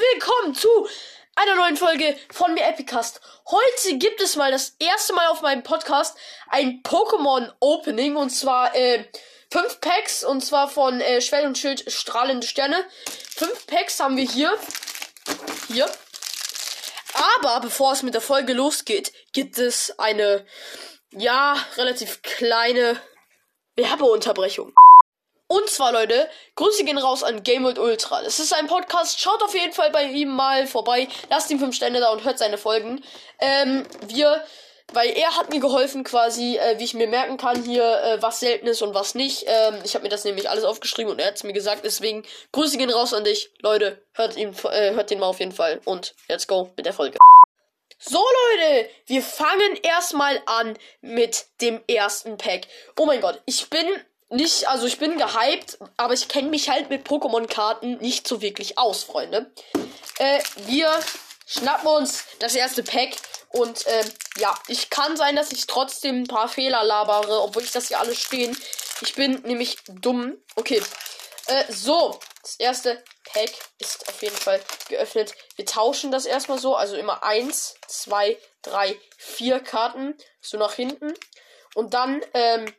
[0.00, 0.88] willkommen zu
[1.34, 3.20] einer neuen Folge von mir Epicast.
[3.50, 6.16] Heute gibt es mal das erste Mal auf meinem Podcast
[6.48, 9.04] ein Pokémon Opening und zwar äh,
[9.52, 12.82] fünf Packs und zwar von äh, Schwert und Schild strahlende Sterne.
[13.36, 14.56] Fünf Packs haben wir hier.
[15.68, 15.88] Hier.
[17.42, 20.46] Aber bevor es mit der Folge losgeht, gibt es eine
[21.10, 22.98] ja relativ kleine
[23.76, 24.72] Werbeunterbrechung.
[25.50, 28.22] Und zwar, Leute, Grüße gehen raus an Game World Ultra.
[28.22, 29.18] Das ist ein Podcast.
[29.18, 31.08] Schaut auf jeden Fall bei ihm mal vorbei.
[31.28, 33.02] Lasst ihm 5 Sterne da und hört seine Folgen.
[33.40, 34.44] Ähm, wir,
[34.92, 38.38] weil er hat mir geholfen quasi, äh, wie ich mir merken kann hier, äh, was
[38.38, 39.42] selten ist und was nicht.
[39.48, 41.84] Ähm, ich habe mir das nämlich alles aufgeschrieben und er hat es mir gesagt.
[41.84, 43.50] Deswegen, Grüße gehen raus an dich.
[43.58, 45.80] Leute, hört ihn, äh, hört den mal auf jeden Fall.
[45.84, 47.18] Und let's go mit der Folge.
[47.98, 48.22] So
[48.56, 52.68] Leute, wir fangen erstmal an mit dem ersten Pack.
[52.96, 53.84] Oh mein Gott, ich bin
[54.30, 58.78] nicht, also ich bin gehypt, aber ich kenne mich halt mit Pokémon-Karten nicht so wirklich
[58.78, 59.50] aus, Freunde.
[60.18, 60.88] Äh, wir
[61.46, 63.10] schnappen uns das erste Pack
[63.48, 64.04] und äh,
[64.38, 67.98] ja, ich kann sein, dass ich trotzdem ein paar Fehler labere, obwohl ich das hier
[67.98, 68.56] alles stehen.
[69.02, 70.36] Ich bin nämlich dumm.
[70.54, 70.80] Okay.
[71.46, 75.34] Äh, so, das erste Pack ist auf jeden Fall geöffnet.
[75.56, 81.14] Wir tauschen das erstmal so, also immer eins, zwei, drei, vier Karten so nach hinten
[81.74, 82.72] und dann ähm,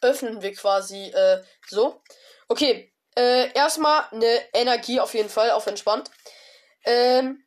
[0.00, 2.02] öffnen wir quasi äh, so.
[2.48, 6.10] Okay, äh, erstmal eine Energie auf jeden Fall, auf entspannt.
[6.84, 7.44] Ähm,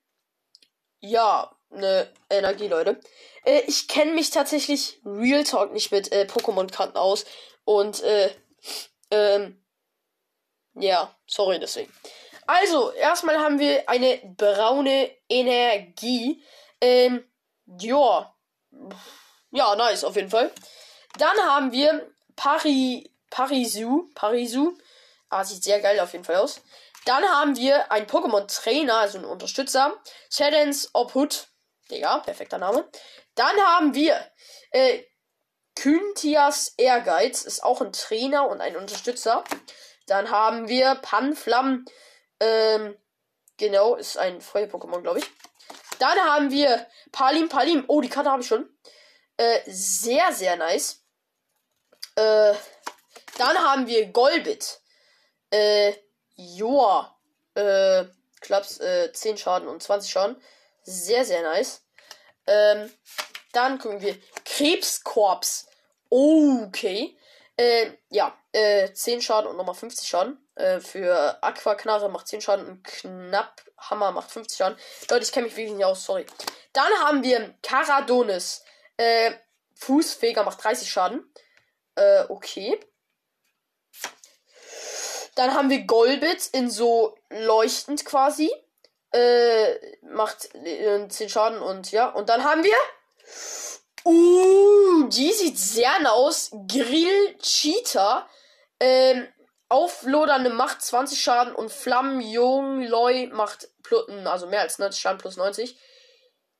[0.99, 2.99] ja, eine Energie, Leute.
[3.45, 7.25] Äh, ich kenne mich tatsächlich Real Talk nicht mit äh, Pokémon-Karten aus.
[7.65, 8.29] Und, äh,
[9.11, 9.63] ähm,
[10.75, 11.91] ja, sorry deswegen.
[12.45, 16.43] Also, erstmal haben wir eine braune Energie.
[16.81, 17.23] Ähm,
[17.79, 18.35] ja.
[19.51, 20.51] Ja, nice, auf jeden Fall.
[21.17, 24.77] Dann haben wir Pari, Parisu, Parisu.
[25.29, 26.61] Ah, sieht sehr geil auf jeden Fall aus.
[27.05, 29.93] Dann haben wir einen Pokémon-Trainer, also einen Unterstützer.
[30.29, 31.47] Sedens Obhut.
[31.89, 32.87] Digga, perfekter Name.
[33.35, 34.15] Dann haben wir
[34.71, 35.03] äh,
[35.75, 39.43] Kyntias Ehrgeiz, ist auch ein Trainer und ein Unterstützer.
[40.07, 41.85] Dann haben wir Panflam,
[42.39, 42.97] ähm,
[43.57, 45.25] genau, ist ein Feuer-Pokémon, glaube ich.
[45.99, 47.85] Dann haben wir Palim Palim.
[47.87, 48.69] Oh, die Karte habe ich schon.
[49.37, 51.02] Äh, sehr, sehr nice.
[52.15, 52.53] Äh,
[53.37, 54.79] dann haben wir Golbit.
[55.49, 55.93] Äh,
[56.35, 57.15] Joa.
[57.55, 58.05] Äh,
[58.41, 60.41] Klaps, äh, 10 Schaden und 20 Schaden.
[60.83, 61.81] Sehr, sehr nice.
[62.45, 62.91] Ähm,
[63.53, 65.67] dann gucken wir Krebskorps.
[66.09, 67.17] Okay.
[67.55, 70.37] Äh, ja, äh, 10 Schaden und nochmal 50 Schaden.
[70.55, 74.77] Äh, für Aquaknarre macht 10 Schaden und Knapp Hammer macht 50 Schaden.
[75.09, 76.25] Leute, ich kenne mich wirklich nicht aus, sorry.
[76.73, 78.63] Dann haben wir Karadonis.
[78.97, 79.31] Äh,
[79.75, 81.31] Fußfeger macht 30 Schaden.
[81.95, 82.79] Äh, okay.
[85.35, 88.51] Dann haben wir Golbit in so leuchtend quasi.
[89.11, 92.09] Äh, macht äh, 10 Schaden und ja.
[92.09, 92.75] Und dann haben wir.
[94.05, 96.51] Uh, die sieht sehr nah aus.
[96.67, 98.27] Grill Cheetah.
[98.79, 99.27] Ähm,
[99.69, 103.69] auflodernde macht 20 Schaden und Flammen Jung Loy macht
[104.25, 105.77] also mehr als 90 Schaden plus 90.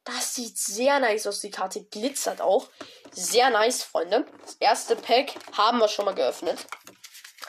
[0.06, 1.40] Das sieht sehr nice aus.
[1.40, 2.68] Die Karte glitzert auch.
[3.12, 4.25] Sehr nice, Freunde.
[4.41, 6.59] Das erste Pack haben wir schon mal geöffnet.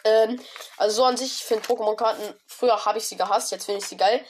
[0.04, 0.38] Ähm,
[0.76, 3.86] also so an sich, ich finde Pokémon-Karten, früher habe ich sie gehasst, jetzt finde ich
[3.86, 4.24] sie geil.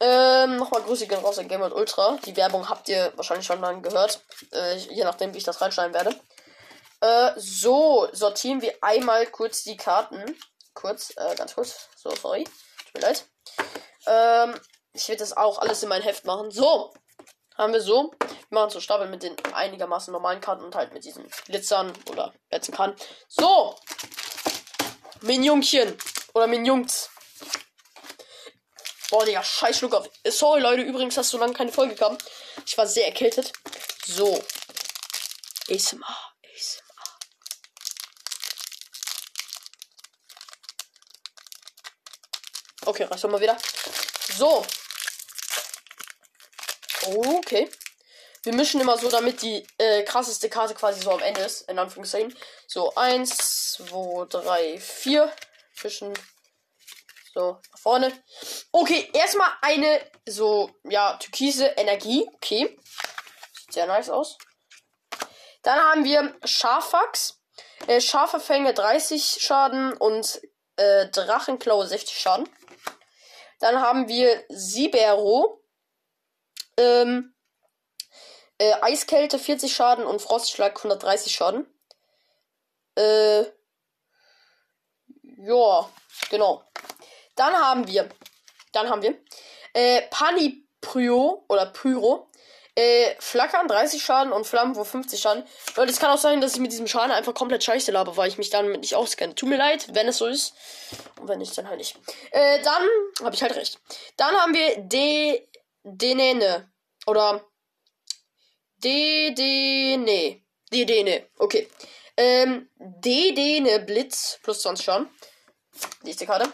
[0.00, 2.18] Ähm, nochmal Grüße gehen raus an Game Ultra.
[2.26, 4.20] Die Werbung habt ihr wahrscheinlich schon mal gehört.
[4.52, 6.20] Äh, je nachdem, wie ich das reinschneiden werde.
[7.00, 10.36] Äh, so, sortieren wir einmal kurz die Karten.
[10.74, 11.88] Kurz, äh, ganz kurz.
[11.96, 12.44] So, sorry.
[12.44, 13.24] Tut mir leid.
[14.06, 14.60] Ähm,
[14.92, 16.50] ich werde das auch alles in mein Heft machen.
[16.50, 16.92] So,
[17.56, 18.12] haben wir so.
[18.20, 22.32] Wir machen so Stapel mit den einigermaßen normalen Karten und halt mit diesen Glitzern oder
[22.50, 22.96] letzten Karten.
[23.28, 23.76] So.
[25.22, 25.96] Minjungchen.
[26.34, 27.10] Oder Minjungs.
[29.10, 30.08] Boah, Digga, scheiß Schluck auf.
[30.26, 32.18] Sorry, Leute, übrigens, dass so lange keine Folge kam.
[32.66, 33.52] Ich war sehr erkältet.
[34.06, 34.42] So.
[35.70, 36.04] ASMR.
[36.42, 36.84] ASMR.
[42.86, 43.56] Okay, reicht doch mal wieder.
[44.36, 44.66] So.
[47.06, 47.70] Okay.
[48.42, 51.78] Wir mischen immer so, damit die äh, krasseste Karte quasi so am Ende ist, in
[51.78, 52.36] Anführungszeichen.
[52.66, 55.32] So, 1, 2, 3, 4.
[55.72, 56.12] Fischen.
[57.32, 58.12] So, nach vorne.
[58.70, 62.28] Okay, erstmal eine so, ja, türkise Energie.
[62.34, 62.78] Okay.
[63.52, 64.36] Sieht sehr nice aus.
[65.62, 67.40] Dann haben wir Scharfax.
[67.86, 70.40] Äh, scharfe Fänge 30 Schaden und
[70.76, 72.48] äh, Drachenklaue 60 Schaden.
[73.60, 75.63] Dann haben wir Sibero.
[76.76, 77.34] Ähm,
[78.58, 81.66] äh, Eiskälte 40 Schaden und Frostschlag 130 Schaden.
[82.96, 83.42] Äh,
[85.38, 85.90] ja,
[86.30, 86.62] genau.
[87.34, 88.08] Dann haben wir,
[88.72, 89.18] dann haben wir,
[89.72, 92.28] äh, Paniprio oder Pyro.
[92.76, 95.44] Äh, Flackern 30 Schaden und Flammenwurf 50 Schaden.
[95.76, 98.28] Leute, es kann auch sein, dass ich mit diesem Schaden einfach komplett scheiße labe, weil
[98.28, 99.36] ich mich damit nicht auskenne.
[99.36, 100.54] Tut mir leid, wenn es so ist.
[101.20, 101.96] Und wenn nicht, dann halt nicht.
[102.32, 102.82] Äh, dann
[103.22, 103.78] habe ich halt recht.
[104.16, 105.46] Dann haben wir De
[105.84, 106.72] Denene.
[107.06, 107.44] Oder
[108.76, 110.42] Dedene.
[110.72, 111.28] Dedene.
[111.38, 111.68] Okay.
[112.16, 115.08] Ähm, Dedene Blitz plus 20 Schaden.
[116.02, 116.52] Nächste Karte.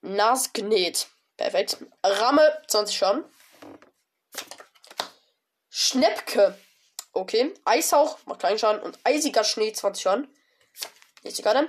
[0.00, 1.08] Nasknet.
[1.36, 1.78] Perfekt.
[2.02, 3.24] Ramme 20 Schaden.
[5.70, 6.58] Schnäppke.
[7.12, 7.54] Okay.
[7.64, 8.82] Eishauch macht kleinen Schaden.
[8.82, 10.34] Und eisiger Schnee 20 Schaden.
[11.22, 11.68] Nächste Karte.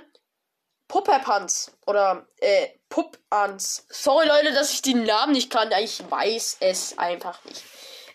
[0.94, 1.72] Pupperpanz.
[1.86, 3.84] Oder, äh, Puppans.
[3.88, 5.72] Sorry, Leute, dass ich die Namen nicht kann.
[5.80, 7.64] Ich weiß es einfach nicht.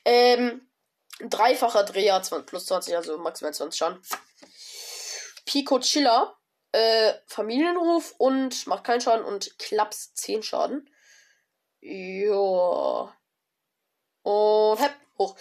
[0.05, 0.65] Ähm,
[1.19, 4.01] dreifacher Dreher plus 20, also maximal 20 Schaden.
[5.45, 6.37] Pico Chiller.
[6.71, 10.89] Äh, Familienruf und macht keinen Schaden und Klaps 10 Schaden.
[11.81, 13.13] Ja.
[14.23, 15.35] Und hepp, hoch.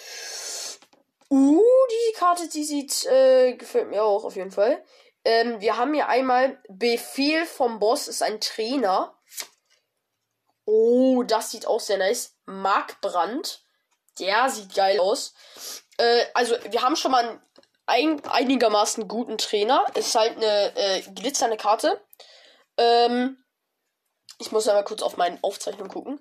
[1.31, 4.83] Uh, die Karte, die sieht, äh, gefällt mir auch auf jeden Fall.
[5.29, 9.15] Ähm, wir haben hier einmal Befehl vom Boss, ist ein Trainer.
[10.65, 12.35] Oh, das sieht auch sehr nice.
[12.47, 13.63] Markbrand.
[14.19, 15.35] Der sieht geil aus.
[15.99, 17.43] Äh, also, wir haben schon mal einen
[18.21, 19.85] ein, einigermaßen guten Trainer.
[19.95, 22.01] Ist halt eine äh, glitzernde Karte.
[22.79, 23.37] Ähm,
[24.39, 26.19] ich muss einmal kurz auf meine Aufzeichnung gucken.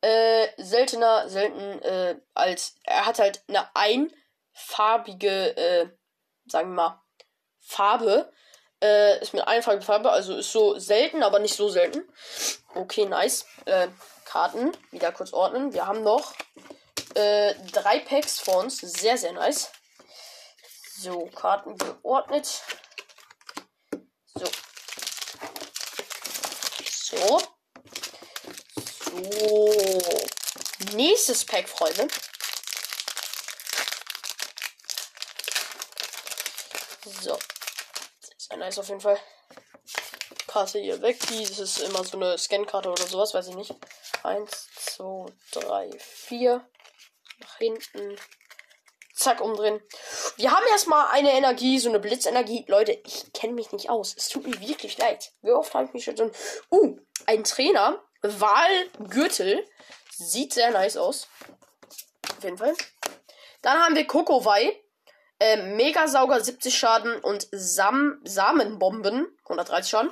[0.00, 2.76] Äh, seltener, selten äh, als.
[2.84, 5.90] Er hat halt eine einfarbige, äh,
[6.46, 7.05] sagen wir mal,
[7.66, 8.32] Farbe.
[8.80, 12.02] Äh, ist mit einfacher Farbe, also ist so selten, aber nicht so selten.
[12.74, 13.46] Okay, nice.
[13.64, 13.88] Äh,
[14.24, 15.72] Karten, wieder kurz ordnen.
[15.72, 16.34] Wir haben noch
[17.14, 18.78] äh, drei Packs vor uns.
[18.78, 19.70] Sehr, sehr nice.
[20.98, 22.62] So, Karten geordnet.
[24.34, 24.46] So.
[26.90, 27.42] So.
[29.10, 30.02] So.
[30.94, 32.08] Nächstes Pack, Freunde.
[37.22, 37.38] So
[38.50, 39.18] ist nice auf jeden Fall.
[40.46, 41.18] Karte hier weg.
[41.20, 43.74] Das ist immer so eine Scankarte oder sowas, weiß ich nicht.
[44.22, 46.66] Eins, zwei, drei, vier.
[47.40, 48.16] Nach hinten.
[49.14, 49.80] Zack, umdrehen.
[50.36, 52.64] Wir haben erstmal eine Energie, so eine Blitzenergie.
[52.68, 54.14] Leute, ich kenne mich nicht aus.
[54.16, 55.32] Es tut mir wirklich leid.
[55.42, 56.32] Wie oft habe ich mich schon.
[56.70, 58.02] Uh, ein Trainer.
[58.22, 59.66] Wahlgürtel.
[60.16, 61.28] Sieht sehr nice aus.
[62.36, 62.74] Auf jeden Fall.
[63.62, 64.80] Dann haben wir Kokowai.
[65.38, 70.10] Äh, Megasauger 70 Schaden und Sam Samenbomben 130 Schaden.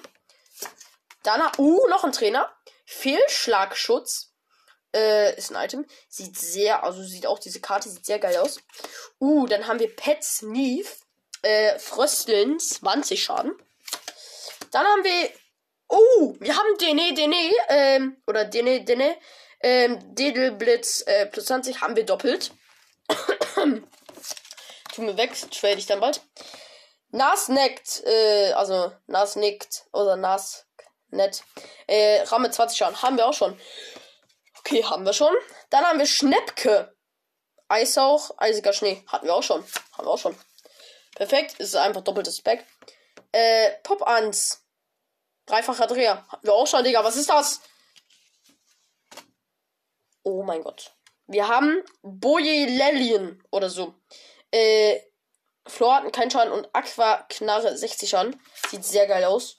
[1.22, 2.52] Dann, uh, noch ein Trainer.
[2.84, 4.32] Fehlschlagschutz.
[4.94, 5.86] Äh, ist ein Item.
[6.08, 8.58] Sieht sehr, also sieht auch diese Karte, sieht sehr geil aus.
[9.18, 10.98] Uh, dann haben wir Pet Sneef.
[11.42, 13.52] Äh, Frösteln 20 Schaden.
[14.70, 15.30] Dann haben wir.
[15.88, 19.16] Oh, wir haben Dene, Dene, ähm, oder Dene, Dene,
[19.60, 22.52] ähm, Dedelblitz, äh, plus 20 haben wir doppelt.
[24.94, 26.20] Tu mir weg, trade ich dann bald.
[27.08, 30.66] Nas neckt, äh, also Nas nickt oder Nas
[31.08, 31.42] nett.
[31.88, 33.02] Äh, Ramme 20 Schaden.
[33.02, 33.58] Haben wir auch schon.
[34.60, 35.34] Okay, haben wir schon.
[35.70, 36.94] Dann haben wir Schnäppke.
[37.66, 39.02] Eishauch, eisiger Schnee.
[39.08, 39.64] Hatten wir auch schon.
[39.92, 40.38] Haben wir auch schon.
[41.16, 41.58] Perfekt.
[41.58, 42.64] Ist einfach doppeltes Back.
[43.32, 44.62] Äh, Pop 1.
[45.46, 46.24] Dreifacher Dreher.
[46.28, 47.02] Hatten wir auch schon, Digga.
[47.02, 47.60] Was ist das?
[50.22, 50.94] Oh mein Gott.
[51.26, 53.94] Wir haben Boje Lelien oder so.
[54.54, 55.00] Äh,
[55.66, 58.40] Flor hat keinen Schaden und Aqua Knarre 60 Schaden.
[58.70, 59.56] Sieht sehr geil aus.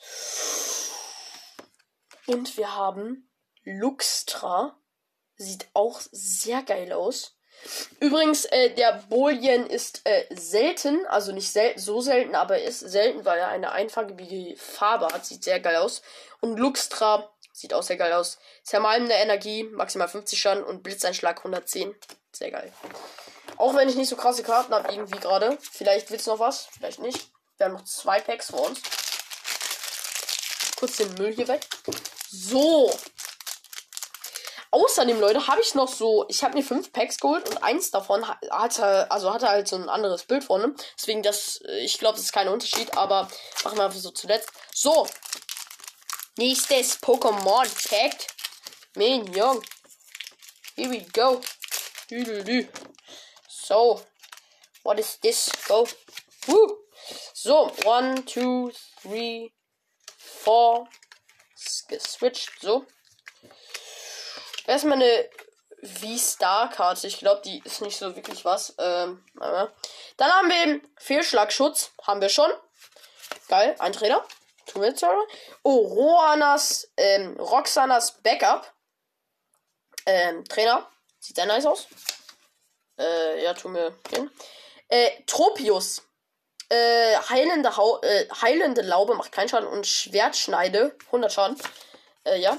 [2.28, 3.30] Und wir haben
[3.64, 4.80] Luxtra.
[5.36, 7.36] Sieht auch sehr geil aus.
[8.00, 13.26] Übrigens, äh, der Bolien ist äh, selten, also nicht sel so selten, aber ist selten,
[13.26, 15.26] weil er eine einfarbige Farbe hat.
[15.26, 16.02] Sieht sehr geil aus.
[16.40, 18.38] Und Luxtra sieht auch sehr geil aus.
[18.64, 21.94] Zermalmende Energie, maximal 50 Schaden und Blitzeinschlag 110.
[22.32, 22.72] Sehr geil.
[23.58, 25.58] Auch wenn ich nicht so krasse Karten habe, irgendwie gerade.
[25.72, 27.30] Vielleicht wird's noch was, vielleicht nicht.
[27.58, 28.82] Wir haben noch zwei Packs vor uns.
[30.78, 31.68] Kurz den Müll hier weg.
[32.30, 32.92] So.
[34.72, 36.26] Außerdem, Leute, habe ich noch so.
[36.28, 39.88] Ich habe mir fünf Packs geholt und eins davon hatte, also hatte halt so ein
[39.88, 40.76] anderes Bild vorne.
[41.00, 43.30] Deswegen, das, ich glaube, das ist kein Unterschied, aber
[43.64, 44.50] machen wir einfach so zuletzt.
[44.74, 45.08] So.
[46.36, 48.28] Nächstes Pokémon Pack.
[48.96, 49.62] Minion.
[50.76, 51.40] Here we go.
[52.10, 52.68] Dü -dü -dü.
[53.68, 54.00] So,
[54.84, 55.52] what is this?
[55.68, 55.88] Go.
[56.48, 56.78] Woo.
[57.34, 59.52] So, one, two, three,
[60.06, 60.88] four.
[61.90, 62.62] Geswitcht.
[62.62, 62.86] So.
[64.68, 65.30] Erstmal eine
[65.82, 67.08] V-Star-Karte.
[67.08, 68.76] Ich glaube, die ist nicht so wirklich was.
[68.78, 71.92] Ähm, Dann haben wir Fehlschlagschutz.
[72.04, 72.52] Haben wir schon.
[73.48, 74.24] Geil, ein Trainer.
[74.68, 75.04] Tun wir jetzt?
[75.64, 78.72] Oh, Roanas, ähm, Roxanas Backup.
[80.06, 80.88] Ähm, Trainer.
[81.20, 81.88] Sieht sehr nice aus.
[82.98, 84.30] Äh, ja, tun wir hin.
[84.88, 86.02] Äh, Tropius.
[86.70, 91.58] Äh, heilende, Hau äh, heilende Laube macht keinen Schaden und Schwertschneide 100 Schaden.
[92.24, 92.58] Äh, ja.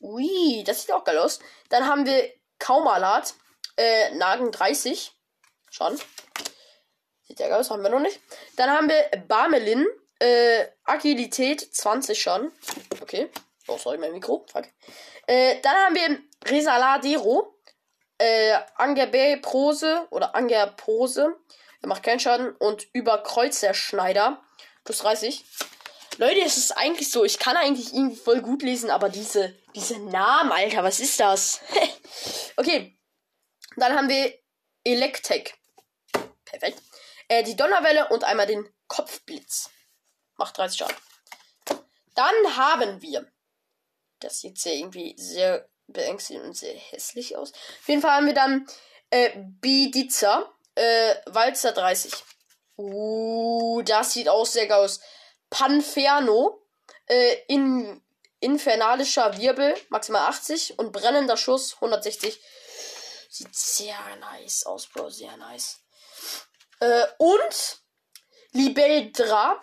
[0.00, 1.38] Ui, das sieht auch geil aus.
[1.68, 3.34] Dann haben wir Kaumalat.
[3.76, 5.12] Äh, Nagen 30.
[5.70, 6.00] Schaden.
[7.26, 8.20] Sieht ja geil aus, haben wir noch nicht.
[8.56, 9.86] Dann haben wir Barmelin.
[10.18, 12.52] Äh, Agilität 20 schon.
[13.00, 13.30] Okay.
[13.66, 14.44] Oh, sorry, mein Mikro.
[14.50, 14.66] Fuck.
[15.26, 17.53] Äh, dann haben wir Resaladero.
[18.18, 21.36] Äh, Angerbe Prose oder Angerpose.
[21.82, 22.54] Er macht keinen Schaden.
[22.56, 24.42] Und über Kreuzerschneider.
[24.84, 25.44] Plus 30.
[26.18, 29.98] Leute, es ist eigentlich so, ich kann eigentlich irgendwie voll gut lesen, aber diese, diese
[29.98, 31.60] Namen, Alter, was ist das?
[32.56, 32.96] okay.
[33.76, 34.32] Dann haben wir
[34.84, 35.58] Electek.
[36.44, 36.80] Perfekt.
[37.28, 39.70] Äh, die Donnerwelle und einmal den Kopfblitz.
[40.36, 40.96] Macht 30 Schaden.
[42.14, 43.30] Dann haben wir.
[44.20, 47.52] Das sieht sehr irgendwie sehr beängstigend und sehr hässlich aus.
[47.52, 48.66] Auf jeden Fall haben wir dann
[49.10, 50.50] äh, Bidiza.
[50.74, 52.12] Äh, Walzer 30.
[52.76, 55.00] Uh, das sieht auch sehr geil aus.
[55.50, 56.60] Panferno.
[57.06, 58.02] Äh, in,
[58.40, 59.74] infernalischer Wirbel.
[59.88, 60.78] Maximal 80.
[60.78, 62.40] Und brennender Schuss 160.
[63.30, 65.10] Sieht sehr nice aus, Bro.
[65.10, 65.80] Sehr nice.
[66.80, 67.82] Äh, und
[68.52, 69.62] Libeldra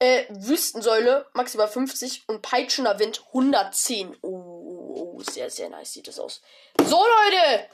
[0.00, 4.16] äh, Wüstensäule maximal 50 und peitschender Wind 110.
[4.22, 4.59] Oh,
[4.94, 6.40] oh, sehr, sehr nice sieht das aus.
[6.78, 7.68] So, Leute!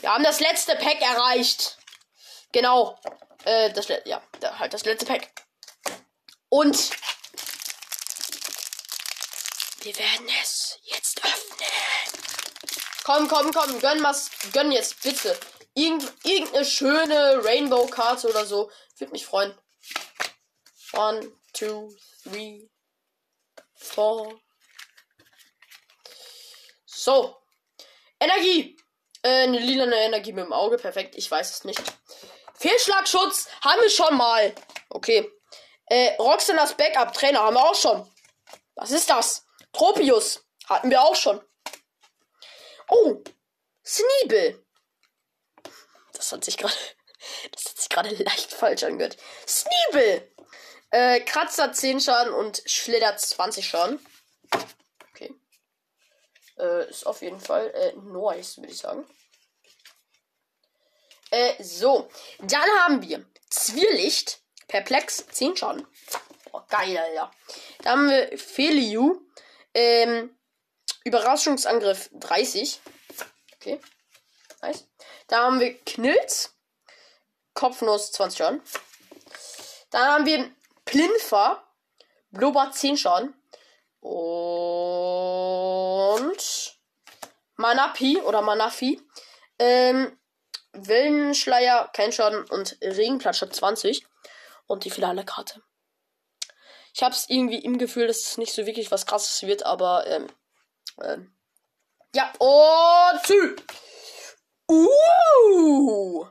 [0.00, 1.78] Wir haben das letzte Pack erreicht.
[2.52, 2.98] Genau.
[3.44, 4.22] Äh, das, ja,
[4.58, 5.30] halt das letzte Pack.
[6.48, 6.90] Und
[9.80, 11.68] wir werden es jetzt öffnen.
[13.04, 15.38] Komm, komm, komm, gönn was, gönn jetzt, bitte.
[15.74, 18.70] Irgend, irgendeine schöne Rainbow-Karte oder so.
[18.98, 19.56] Würde mich freuen.
[20.92, 22.68] One, two, three,
[23.74, 24.40] four.
[27.06, 27.40] So.
[28.18, 28.76] Energie.
[29.22, 30.76] Äh, eine lilane Energie mit dem Auge.
[30.76, 31.14] Perfekt.
[31.14, 31.80] Ich weiß es nicht.
[32.54, 34.52] Fehlschlagschutz haben wir schon mal.
[34.90, 35.30] Okay.
[35.86, 38.10] Äh, Roxanas Backup Trainer haben wir auch schon.
[38.74, 39.44] Was ist das?
[39.72, 41.40] Tropius hatten wir auch schon.
[42.88, 43.22] Oh.
[43.84, 44.66] Sneebel.
[46.12, 46.74] Das hat sich gerade.
[47.50, 49.16] Das hat sich gerade leicht falsch angehört.
[49.48, 50.32] Sneebel.
[50.90, 53.98] Äh, Kratzer 10 Schaden und Schlitter 20 Schaden.
[56.58, 59.06] Äh, ist auf jeden Fall äh, nice, würde ich sagen.
[61.30, 62.08] Äh, so.
[62.38, 64.40] Dann haben wir Zwirlicht.
[64.68, 65.86] Perplex 10 Schaden.
[66.50, 67.30] Boah, geil, Alter.
[67.82, 69.20] Dann haben wir Feliu.
[69.74, 70.36] Ähm,
[71.04, 72.80] Überraschungsangriff 30.
[73.54, 73.80] Okay.
[74.62, 74.88] Nice.
[75.28, 76.54] Da haben wir Knilz.
[77.54, 78.62] Kopfnuss 20 Schaden.
[79.90, 80.50] Dann haben wir
[80.84, 81.62] Plinfer.
[82.30, 83.34] Blubber 10 Schaden.
[84.00, 84.16] Und
[87.56, 89.00] Manapi oder Manafi.
[89.58, 90.18] Ähm,
[90.72, 94.06] Wellenschleier, kein Schaden und Regenplatscher 20.
[94.66, 95.62] Und die finale Karte.
[96.92, 100.06] Ich habe es irgendwie im Gefühl, dass es nicht so wirklich was krasses wird, aber
[100.06, 100.26] ähm,
[101.02, 101.36] ähm,
[102.14, 103.56] ja, und tschü.
[104.68, 106.26] Uh!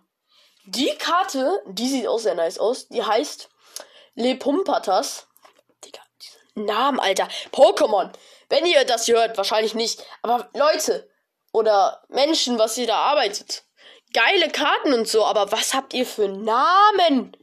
[0.66, 2.88] Die Karte, die sieht auch sehr nice aus.
[2.88, 3.50] Die heißt
[4.16, 5.28] Lepumpatas.
[6.56, 7.28] Namen, Alter.
[7.52, 8.12] Pokémon.
[8.50, 10.04] Wenn ihr das hört, wahrscheinlich nicht.
[10.22, 11.10] Aber Leute
[11.52, 13.64] oder Menschen, was ihr da arbeitet.
[14.14, 17.36] Geile Karten und so, aber was habt ihr für Namen?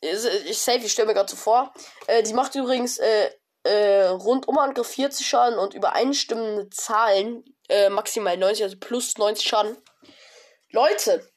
[0.00, 1.72] Ich safe, ich stelle mir gerade so vor.
[2.06, 3.30] Äh, die macht übrigens äh,
[3.64, 9.76] äh, Rundumangriff 40 Schaden und übereinstimmende Zahlen äh, maximal 90, also plus 90 Schaden.
[10.70, 11.28] Leute,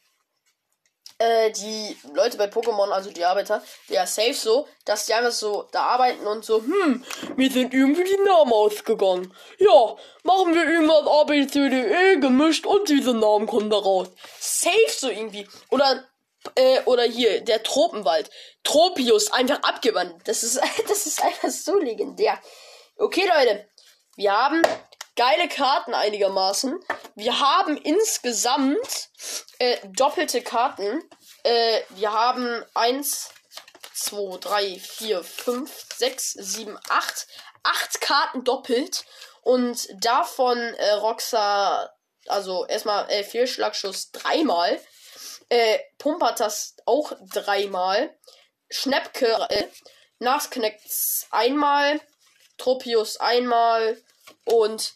[1.19, 5.67] äh, die Leute bei Pokémon, also die Arbeiter, ja safe so, dass die einfach so
[5.71, 7.03] da arbeiten und so, hm,
[7.35, 9.33] mir sind irgendwie die Namen ausgegangen.
[9.57, 13.77] Ja, machen wir irgendwas A, B, C, D, E gemischt und diese Namen kommen da
[13.77, 14.09] raus.
[14.39, 15.47] Safe so irgendwie.
[15.69, 16.03] Oder,
[16.55, 18.29] äh, oder hier, der Tropenwald.
[18.63, 20.27] Tropius, einfach abgewandelt.
[20.27, 22.39] Das ist, das ist einfach so legendär.
[22.97, 23.67] Okay, Leute,
[24.15, 24.61] wir haben
[25.15, 26.79] geile Karten einigermaßen.
[27.17, 29.09] Wir haben insgesamt
[29.57, 31.01] äh, doppelte Karten.
[31.41, 33.29] Äh, wir haben 1,
[33.95, 37.27] 2, 3, 4, 5, 6, 7, 8.
[37.63, 39.03] 8 Karten doppelt.
[39.41, 41.91] Und davon äh, Roxa,
[42.27, 44.79] also erstmal äh, Fehlschlagschuss dreimal.
[45.49, 48.15] Äh, Pumpatas auch dreimal.
[48.69, 49.67] Schnäppke, äh,
[50.19, 51.99] Nasknecks einmal.
[52.59, 53.99] Tropius einmal.
[54.45, 54.93] Und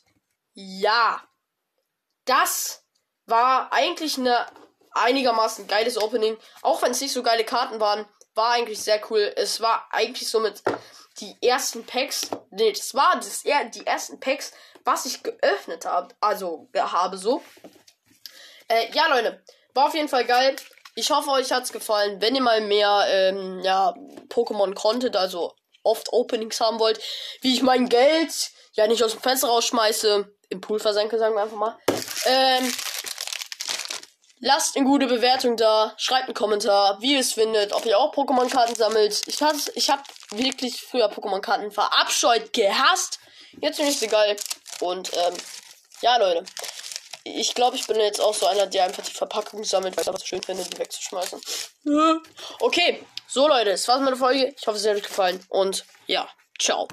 [0.54, 1.28] ja,
[2.32, 2.86] das
[3.26, 4.46] war eigentlich eine
[4.92, 6.38] einigermaßen geiles Opening.
[6.62, 9.34] Auch wenn es nicht so geile Karten waren, war eigentlich sehr cool.
[9.36, 10.64] Es war eigentlich somit
[11.20, 12.30] die ersten Packs.
[12.50, 14.54] Nee, das war das, die ersten Packs,
[14.86, 16.16] was ich geöffnet habe.
[16.22, 17.44] Also habe so.
[18.70, 19.44] Äh, ja, Leute.
[19.74, 20.56] War auf jeden Fall geil.
[20.96, 22.22] Ich hoffe, euch hat's gefallen.
[22.22, 23.94] Wenn ihr mal mehr, ähm, ja,
[24.30, 27.02] Pokémon Content, also oft Openings haben wollt,
[27.42, 31.42] wie ich mein Geld ja nicht aus dem Fenster rausschmeiße, im Pool versenke, sagen wir
[31.42, 31.78] einfach mal.
[32.26, 32.72] Ähm,
[34.40, 38.14] lasst eine gute Bewertung da, schreibt einen Kommentar, wie ihr es findet, ob ihr auch
[38.14, 39.24] Pokémon-Karten sammelt.
[39.28, 39.42] Ich,
[39.76, 43.20] ich habe wirklich früher Pokémon-Karten verabscheut, gehasst.
[43.60, 44.36] Jetzt finde ich sie geil.
[44.80, 45.34] Und ähm,
[46.02, 46.44] ja, Leute
[47.24, 50.08] ich glaube, ich bin jetzt auch so einer, der einfach die Verpackung sammelt, weil ich
[50.08, 51.42] es einfach schön finde, die wegzuschmeißen.
[52.60, 54.54] Okay, so Leute, das war's mit der Folge.
[54.58, 56.28] Ich hoffe, es hat euch gefallen und ja,
[56.60, 56.90] ciao.